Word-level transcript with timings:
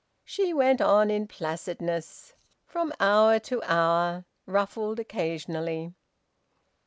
She 0.25 0.51
went 0.51 0.81
on 0.81 1.11
in 1.11 1.27
placidness 1.27 2.33
from 2.65 2.91
hour 2.99 3.37
to 3.41 3.61
hour, 3.61 4.25
ruffled 4.47 4.99
occasionally. 4.99 5.93